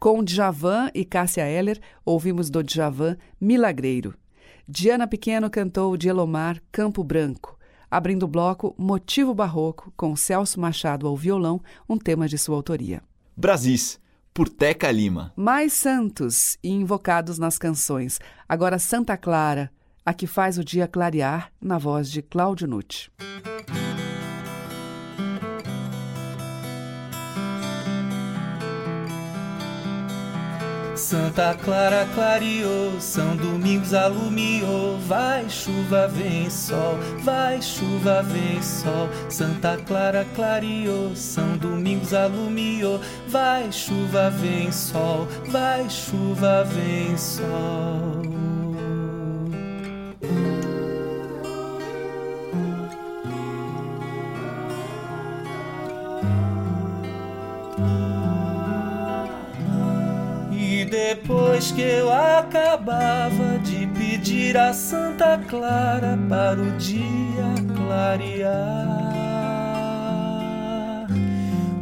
Com 0.00 0.24
Djavan 0.24 0.90
e 0.92 1.04
Cássia 1.04 1.46
Eller, 1.48 1.80
ouvimos 2.04 2.50
do 2.50 2.60
Djavan 2.60 3.16
Milagreiro. 3.40 4.16
Diana 4.66 5.06
Pequeno 5.06 5.48
cantou 5.48 5.96
de 5.96 6.08
Elomar 6.08 6.60
Campo 6.72 7.04
Branco. 7.04 7.56
Abrindo 7.88 8.24
o 8.24 8.28
bloco 8.28 8.74
Motivo 8.76 9.32
Barroco, 9.32 9.92
com 9.96 10.16
Celso 10.16 10.58
Machado 10.58 11.06
ao 11.06 11.16
violão, 11.16 11.60
um 11.88 11.96
tema 11.96 12.26
de 12.26 12.36
sua 12.36 12.56
autoria. 12.56 13.00
Brasis, 13.36 14.00
por 14.32 14.48
Teca 14.48 14.90
Lima. 14.90 15.32
Mais 15.36 15.72
santos 15.72 16.56
e 16.62 16.70
invocados 16.70 17.38
nas 17.38 17.58
canções. 17.58 18.20
Agora 18.48 18.78
Santa 18.78 19.16
Clara, 19.16 19.72
a 20.06 20.14
que 20.14 20.26
faz 20.26 20.56
o 20.56 20.64
dia 20.64 20.86
clarear, 20.86 21.50
na 21.60 21.76
voz 21.76 22.10
de 22.10 22.22
Cláudio 22.22 22.68
Nucci. 22.68 23.10
Santa 30.96 31.56
Clara 31.64 32.08
clareou, 32.14 33.00
São 33.00 33.36
Domingos 33.36 33.92
alumiou. 33.92 34.96
Vai 35.00 35.48
chuva, 35.50 36.06
vem 36.06 36.48
sol, 36.48 36.96
vai 37.22 37.60
chuva, 37.60 38.22
vem 38.22 38.62
sol. 38.62 39.08
Santa 39.28 39.76
Clara 39.86 40.24
clareou, 40.36 41.16
São 41.16 41.56
Domingos 41.56 42.14
alumiou. 42.14 43.00
Vai 43.26 43.72
chuva, 43.72 44.30
vem 44.30 44.70
sol, 44.70 45.26
vai 45.48 45.90
chuva, 45.90 46.64
vem 46.64 47.16
sol. 47.18 48.53
Depois 60.94 61.72
que 61.72 61.82
eu 61.82 62.12
acabava 62.12 63.58
de 63.64 63.84
pedir 63.88 64.56
a 64.56 64.72
Santa 64.72 65.36
Clara 65.48 66.16
para 66.28 66.60
o 66.60 66.70
dia 66.78 67.52
clarear. 67.76 68.94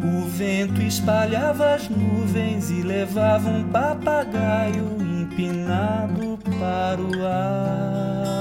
O 0.02 0.26
vento 0.28 0.80
espalhava 0.80 1.74
as 1.74 1.90
nuvens 1.90 2.70
e 2.70 2.80
levava 2.80 3.50
um 3.50 3.64
papagaio 3.64 4.96
empinado 4.98 6.38
para 6.58 7.02
o 7.02 7.26
ar. 7.26 8.32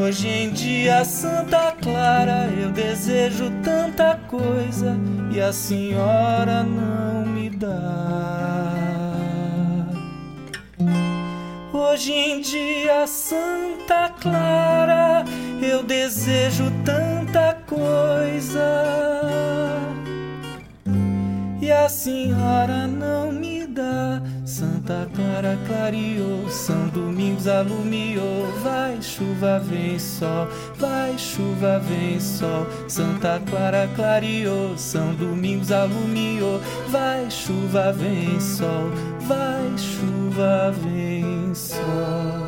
Hoje 0.00 0.28
em 0.28 0.50
dia, 0.50 1.04
Santa 1.04 1.72
Clara, 1.72 2.48
eu 2.58 2.70
desejo 2.70 3.50
tanta 3.62 4.18
coisa 4.28 4.96
e 5.30 5.38
a 5.40 5.52
senhora 5.52 6.62
não 6.62 7.05
dá. 7.66 8.86
Hoje 11.72 12.12
em 12.12 12.40
dia, 12.40 13.06
Santa 13.06 14.10
Clara, 14.20 15.24
eu 15.60 15.82
desejo 15.82 16.70
tanta 16.84 17.54
coisa 17.66 18.96
e 21.60 21.72
a 21.72 21.88
senhora 21.88 22.86
não 22.86 23.32
me 23.32 23.55
Santa 24.44 25.08
Clara 25.14 25.58
clareou, 25.66 26.48
São 26.48 26.88
Domingos 26.88 27.46
alumiou. 27.46 28.46
Vai 28.62 29.00
chuva, 29.02 29.58
vem 29.58 29.98
sol, 29.98 30.48
vai 30.76 31.18
chuva, 31.18 31.78
vem 31.80 32.18
sol. 32.18 32.66
Santa 32.88 33.40
Clara 33.50 33.88
clareou, 33.94 34.78
São 34.78 35.14
Domingos 35.14 35.70
alumiou. 35.70 36.60
Vai 36.88 37.30
chuva, 37.30 37.92
vem 37.92 38.40
sol, 38.40 38.90
vai 39.26 39.76
chuva, 39.76 40.72
vem 40.82 41.54
sol. 41.54 42.45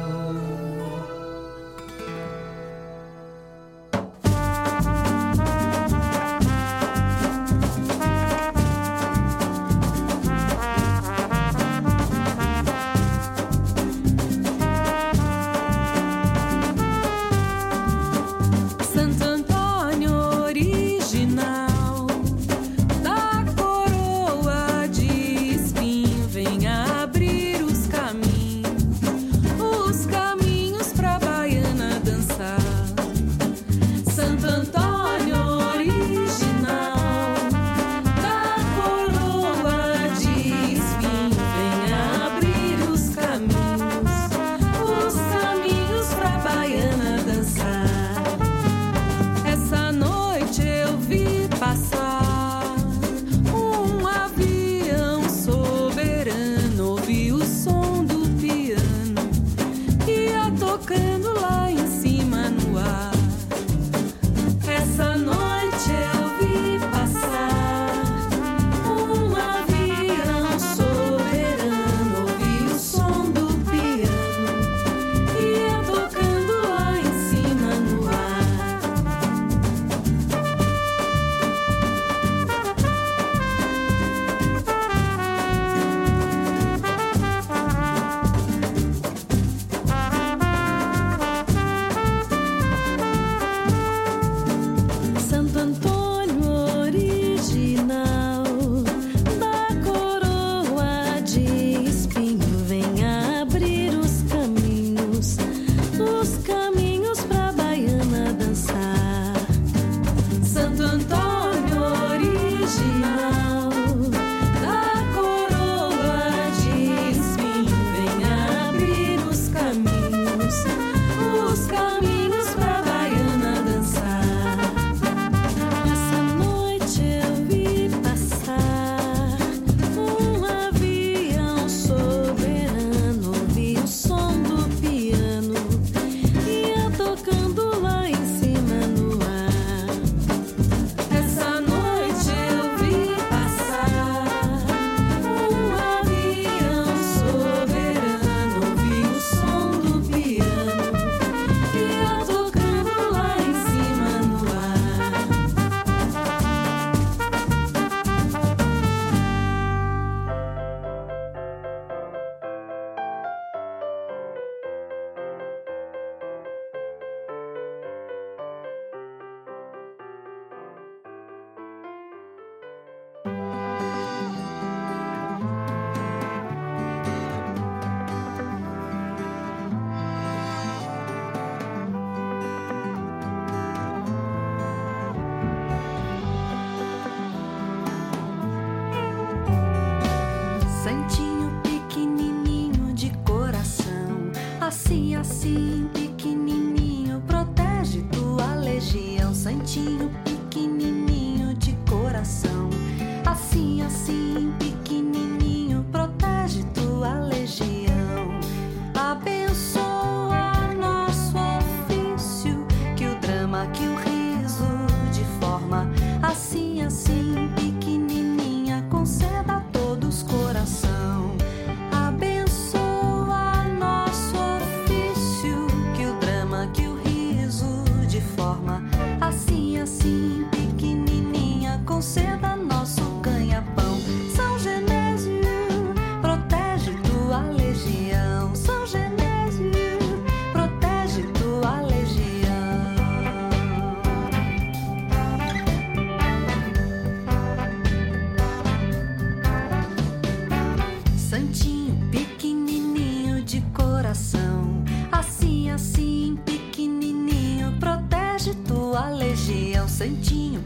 Santinho, 259.89 260.63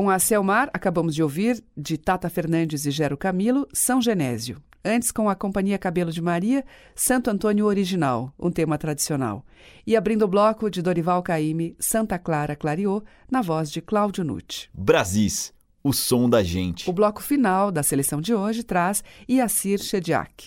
Com 0.00 0.08
a 0.08 0.18
Selmar, 0.18 0.70
acabamos 0.72 1.14
de 1.14 1.22
ouvir, 1.22 1.62
de 1.76 1.98
Tata 1.98 2.30
Fernandes 2.30 2.86
e 2.86 2.90
Gero 2.90 3.18
Camilo, 3.18 3.68
São 3.70 4.00
Genésio. 4.00 4.56
Antes, 4.82 5.10
com 5.10 5.28
a 5.28 5.34
Companhia 5.34 5.76
Cabelo 5.76 6.10
de 6.10 6.22
Maria, 6.22 6.64
Santo 6.94 7.28
Antônio 7.28 7.66
Original, 7.66 8.32
um 8.38 8.50
tema 8.50 8.78
tradicional. 8.78 9.44
E 9.86 9.94
abrindo 9.94 10.22
o 10.22 10.26
bloco 10.26 10.70
de 10.70 10.80
Dorival 10.80 11.22
Caymmi, 11.22 11.76
Santa 11.78 12.18
Clara 12.18 12.56
Clareou, 12.56 13.04
na 13.30 13.42
voz 13.42 13.70
de 13.70 13.82
Cláudio 13.82 14.24
Nucci. 14.24 14.70
Brasis, 14.72 15.52
o 15.84 15.92
som 15.92 16.30
da 16.30 16.42
gente. 16.42 16.88
O 16.88 16.94
bloco 16.94 17.22
final 17.22 17.70
da 17.70 17.82
seleção 17.82 18.22
de 18.22 18.32
hoje 18.32 18.62
traz 18.62 19.04
Iacir 19.28 19.80
Shediak. 19.80 20.46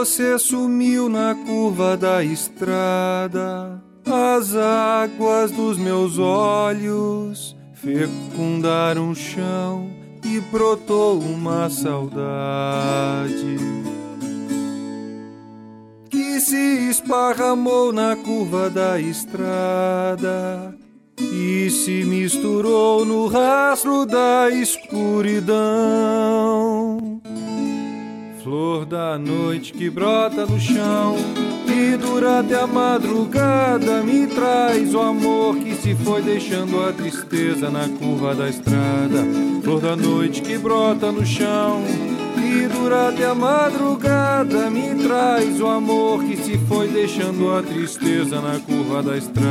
Você 0.00 0.38
sumiu 0.38 1.10
na 1.10 1.34
curva 1.34 1.94
da 1.94 2.24
estrada, 2.24 3.82
as 4.06 4.56
águas 4.56 5.50
dos 5.50 5.76
meus 5.76 6.18
olhos 6.18 7.54
fecundaram 7.74 9.10
o 9.10 9.14
chão 9.14 9.90
e 10.24 10.40
brotou 10.50 11.20
uma 11.20 11.68
saudade 11.68 13.58
que 16.08 16.40
se 16.40 16.88
esparramou 16.88 17.92
na 17.92 18.16
curva 18.16 18.70
da 18.70 18.98
estrada 18.98 20.74
e 21.20 21.68
se 21.68 22.04
misturou 22.04 23.04
no 23.04 23.26
rastro 23.26 24.06
da 24.06 24.48
escuridão. 24.48 26.39
Flor 28.42 28.86
da 28.86 29.18
noite 29.18 29.72
que 29.72 29.90
brota 29.90 30.46
no 30.46 30.58
chão 30.58 31.16
e 31.68 31.90
até 32.26 32.54
a 32.54 32.66
madrugada, 32.66 34.02
me 34.02 34.26
traz 34.26 34.94
o 34.94 35.00
amor 35.00 35.56
que 35.56 35.74
se 35.74 35.94
foi 35.94 36.22
deixando 36.22 36.82
a 36.82 36.92
tristeza 36.92 37.70
na 37.70 37.88
curva 37.88 38.34
da 38.34 38.48
estrada. 38.48 39.24
Flor 39.62 39.80
da 39.80 39.96
noite 39.96 40.42
que 40.42 40.56
brota 40.58 41.12
no 41.12 41.24
chão 41.24 41.82
e 42.36 42.68
até 42.92 43.26
a 43.26 43.34
madrugada, 43.34 44.70
me 44.70 44.94
traz 45.02 45.60
o 45.60 45.66
amor 45.66 46.24
que 46.24 46.36
se 46.36 46.58
foi 46.58 46.88
deixando 46.88 47.54
a 47.54 47.62
tristeza 47.62 48.40
na 48.40 48.58
curva 48.58 49.02
da 49.02 49.16
estrada. 49.16 49.50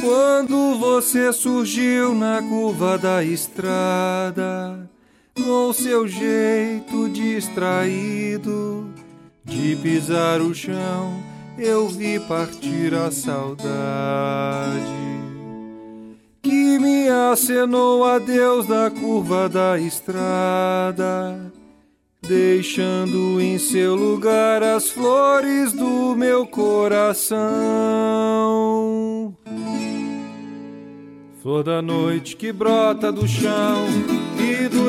Quando 0.00 0.78
você 0.78 1.32
surgiu 1.32 2.14
na 2.14 2.42
curva 2.42 2.98
da 2.98 3.22
estrada, 3.22 4.90
com 5.34 5.72
seu 5.72 6.06
jeito 6.06 7.08
distraído 7.08 8.92
de 9.44 9.76
pisar 9.76 10.40
o 10.40 10.54
chão, 10.54 11.22
eu 11.58 11.88
vi 11.88 12.20
partir 12.20 12.94
a 12.94 13.10
saudade 13.10 13.62
que 16.42 16.78
me 16.78 17.08
acenou 17.08 18.04
adeus 18.04 18.66
da 18.66 18.90
curva 18.90 19.48
da 19.48 19.78
estrada, 19.78 21.52
deixando 22.20 23.40
em 23.40 23.58
seu 23.58 23.94
lugar 23.94 24.62
as 24.62 24.90
flores 24.90 25.72
do 25.72 26.14
meu 26.16 26.46
coração. 26.46 27.42
Flor 31.40 31.64
da 31.64 31.82
noite 31.82 32.36
que 32.36 32.52
brota 32.52 33.10
do 33.10 33.26
chão 33.26 33.86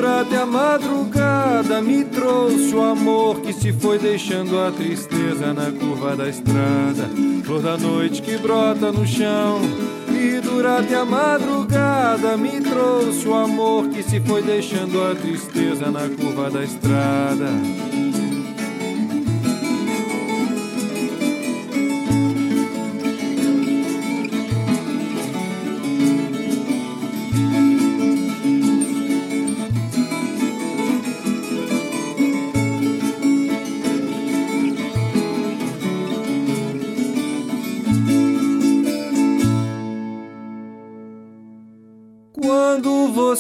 durante 0.03 0.35
a 0.35 0.45
madrugada 0.45 1.81
me 1.81 2.03
trouxe 2.03 2.75
o 2.75 2.81
amor 2.81 3.39
que 3.39 3.53
se 3.53 3.71
foi 3.71 3.97
deixando 3.97 4.59
a 4.59 4.69
tristeza 4.69 5.53
na 5.53 5.71
curva 5.71 6.13
da 6.13 6.27
estrada. 6.27 7.09
Flor 7.45 7.61
da 7.61 7.77
noite 7.77 8.21
que 8.21 8.37
brota 8.37 8.91
no 8.91 9.07
chão 9.07 9.61
e 10.09 10.41
durante 10.41 10.93
a 10.93 11.05
madrugada 11.05 12.35
me 12.35 12.59
trouxe 12.59 13.25
o 13.25 13.33
amor 13.33 13.87
que 13.87 14.03
se 14.03 14.19
foi 14.19 14.41
deixando 14.41 15.01
a 15.01 15.15
tristeza 15.15 15.89
na 15.89 16.09
curva 16.09 16.51
da 16.51 16.65
estrada. 16.65 17.47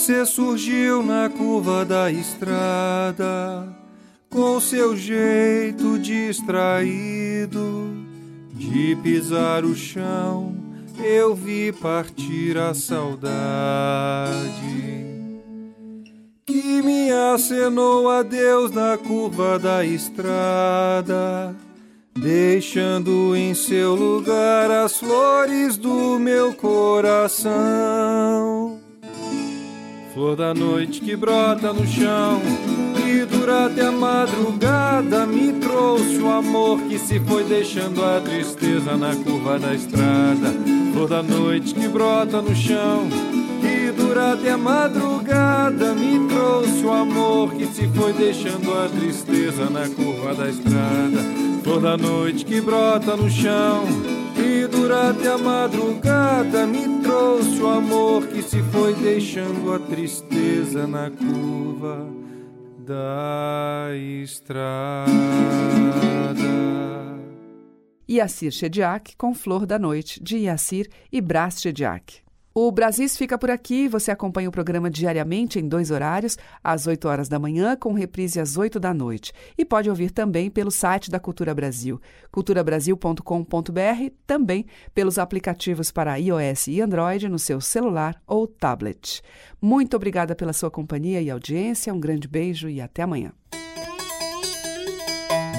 Você 0.03 0.25
surgiu 0.25 1.01
na 1.01 1.29
curva 1.29 1.85
da 1.85 2.11
estrada, 2.11 3.73
com 4.29 4.59
seu 4.59 4.97
jeito 4.97 5.97
distraído 5.97 7.89
de 8.51 8.97
pisar 9.01 9.63
o 9.63 9.73
chão, 9.73 10.57
eu 11.01 11.33
vi 11.33 11.71
partir 11.71 12.57
a 12.57 12.73
saudade 12.73 13.31
que 16.45 16.81
me 16.81 17.09
acenou 17.33 18.09
a 18.09 18.23
Deus 18.23 18.71
na 18.71 18.97
curva 18.97 19.57
da 19.57 19.85
estrada, 19.85 21.55
deixando 22.13 23.33
em 23.37 23.53
seu 23.53 23.95
lugar 23.95 24.69
as 24.69 24.97
flores 24.97 25.77
do 25.77 26.19
meu 26.19 26.53
coração. 26.53 27.53
Flor 30.13 30.35
da 30.35 30.53
noite 30.53 31.01
que 31.01 31.15
brota 31.15 31.73
no 31.73 31.87
chão 31.87 32.39
e 33.03 33.25
durante 33.25 33.81
a 33.81 33.91
madrugada 33.91 35.25
me 35.25 35.53
trouxe 35.53 36.19
o 36.19 36.29
amor 36.29 36.79
que 36.81 36.99
se 36.99 37.19
foi 37.19 37.43
deixando 37.43 38.05
a 38.05 38.21
tristeza 38.21 38.95
na 38.95 39.15
curva 39.15 39.57
da 39.57 39.73
estrada. 39.73 40.53
Flor 40.93 41.09
da 41.09 41.23
noite 41.23 41.73
que 41.73 41.87
brota 41.87 42.43
no 42.43 42.55
chão 42.55 43.09
e 43.63 43.91
durante 43.91 44.47
a 44.49 44.55
madrugada 44.55 45.95
me 45.95 46.27
trouxe 46.27 46.85
o 46.85 46.91
amor 46.91 47.51
que 47.55 47.65
se 47.65 47.87
foi 47.87 48.13
deixando 48.13 48.71
a 48.71 48.87
tristeza 48.87 49.67
na 49.67 49.89
curva 49.89 50.35
da 50.35 50.47
estrada. 50.47 51.21
Flor 51.63 51.81
da 51.81 51.97
noite 51.97 52.45
que 52.45 52.61
brota 52.61 53.17
no 53.17 53.27
chão 53.31 54.22
durante 54.83 55.25
a 55.29 55.37
madrugada 55.37 56.67
me 56.67 57.01
trouxe 57.01 57.61
o 57.61 57.67
amor 57.67 58.27
que 58.27 58.41
se 58.41 58.61
foi 58.63 58.93
deixando 58.95 59.73
a 59.73 59.79
tristeza 59.79 60.85
na 60.85 61.09
curva 61.09 62.05
da 62.79 63.87
estrada. 64.21 65.07
Iacir 68.09 68.51
Chediak 68.51 69.15
com 69.15 69.33
Flor 69.33 69.65
da 69.65 69.79
Noite, 69.79 70.21
de 70.21 70.39
Iacir 70.39 70.89
e 71.09 71.21
Brás 71.21 71.61
Chediak. 71.61 72.22
O 72.55 72.71
Brasis 72.71 73.17
fica 73.17 73.35
por 73.35 73.49
aqui. 73.49 73.87
Você 73.87 74.11
acompanha 74.11 74.47
o 74.47 74.51
programa 74.51 74.87
diariamente 74.87 75.57
em 75.57 75.67
dois 75.67 75.89
horários, 75.89 76.37
às 76.63 76.85
8 76.85 77.07
horas 77.07 77.27
da 77.27 77.39
manhã, 77.39 77.75
com 77.75 77.93
reprise 77.93 78.39
às 78.39 78.57
8 78.57 78.79
da 78.79 78.93
noite. 78.93 79.33
E 79.57 79.65
pode 79.65 79.89
ouvir 79.89 80.11
também 80.11 80.51
pelo 80.51 80.69
site 80.69 81.09
da 81.09 81.19
Cultura 81.19 81.55
Brasil, 81.55 81.99
culturabrasil.com.br, 82.31 84.13
também 84.27 84.67
pelos 84.93 85.17
aplicativos 85.17 85.91
para 85.91 86.15
iOS 86.17 86.67
e 86.67 86.79
Android 86.79 87.27
no 87.27 87.39
seu 87.39 87.59
celular 87.59 88.21
ou 88.27 88.45
tablet. 88.45 89.23
Muito 89.59 89.95
obrigada 89.95 90.35
pela 90.35 90.53
sua 90.53 90.69
companhia 90.69 91.21
e 91.23 91.31
audiência. 91.31 91.91
Um 91.91 91.99
grande 91.99 92.27
beijo 92.27 92.69
e 92.69 92.79
até 92.79 93.01
amanhã. 93.01 93.31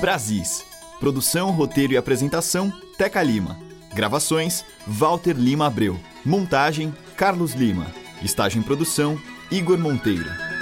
Brasis. 0.01 0.65
Produção, 1.01 1.51
roteiro 1.51 1.93
e 1.93 1.97
apresentação: 1.97 2.73
Teca 2.97 3.21
Lima. 3.21 3.74
Gravações: 3.95 4.65
Walter 4.87 5.35
Lima 5.35 5.67
Abreu. 5.67 5.99
Montagem: 6.25 6.95
Carlos 7.17 7.55
Lima. 7.55 7.87
Estágio 8.23 8.59
em 8.59 8.63
produção: 8.63 9.19
Igor 9.51 9.79
Monteiro. 9.79 10.54